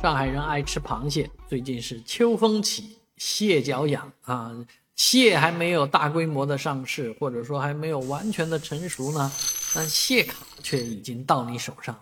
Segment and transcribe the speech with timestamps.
[0.00, 4.64] 上海人爱吃螃蟹，最近是秋风起，蟹脚痒啊。
[4.94, 9.32] 蟹还没有大规模的上市，或者说还没有完全的成熟呢，
[9.74, 12.00] 但蟹卡却已经到你手上了。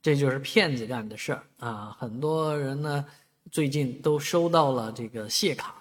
[0.00, 1.96] 这就是骗子干的事儿啊！
[1.98, 3.04] 很多人呢，
[3.50, 5.74] 最近都收到了这个蟹卡，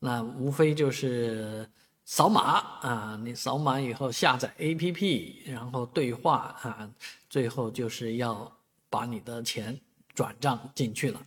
[0.00, 1.68] 那无非就是
[2.04, 2.42] 扫码
[2.80, 6.90] 啊，你扫码以后下载 APP，然后对话啊，
[7.30, 8.52] 最后就是要
[8.90, 9.78] 把你的钱。
[10.16, 11.22] 转账进去了，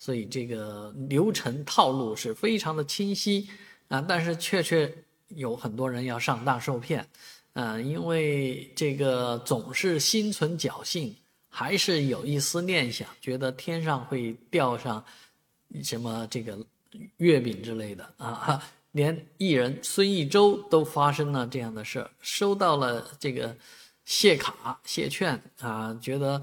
[0.00, 3.48] 所以这个流程套路是非常的清晰
[3.86, 4.92] 啊，但是确确
[5.28, 7.08] 有很多人要上当受骗，
[7.52, 11.14] 嗯，因为这个总是心存侥幸，
[11.48, 15.04] 还是有一丝念想，觉得天上会掉上
[15.84, 16.58] 什么这个
[17.18, 23.56] 月饼之类的啊， 连艺人孙艺洲都发生了这样的事儿，收到了这个
[24.04, 26.42] 谢卡谢券啊，觉得。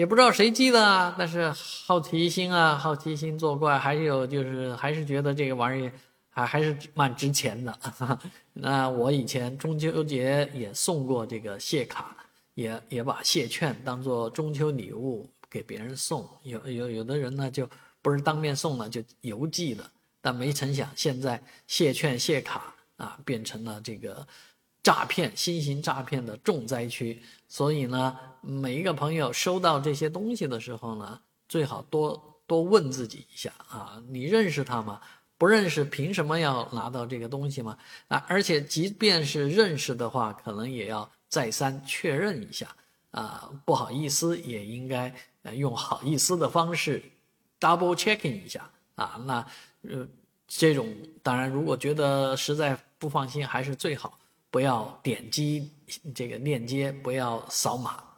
[0.00, 1.52] 也不知道谁寄的，但是
[1.84, 5.92] 好奇心啊，好奇心作怪，还有就是还是觉得这个玩意儿
[6.30, 7.78] 还还是蛮值钱的。
[8.54, 12.16] 那我以前中秋节也送过这个蟹卡，
[12.54, 16.26] 也也把蟹券当做中秋礼物给别人送。
[16.44, 17.68] 有有有的人呢就
[18.00, 19.84] 不是当面送了，就邮寄了。
[20.22, 24.26] 但没成想，现在蟹券蟹卡啊变成了这个。
[24.82, 27.20] 诈骗，新型诈骗的重灾区。
[27.48, 35.00] 所以呢，每一个朋友收到这些东西的时候呢，最好多多问自己一下啊，你认识他吗？
[35.36, 37.76] 不认识，凭什么要拿到这个东西吗？
[38.08, 42.68] 啊，而且即便是认识的话，可能也要再三确认一下
[43.10, 43.50] 啊。
[43.64, 45.14] 不好意思，也应该
[45.54, 47.02] 用好意思的方式
[47.58, 49.18] double checking 一下啊。
[49.24, 49.46] 那
[49.82, 50.06] 呃，
[50.46, 54.18] 这种当然，如果觉得实在不放心，还是最好。
[54.50, 55.70] 不要点击
[56.14, 58.09] 这个链接，不要扫码。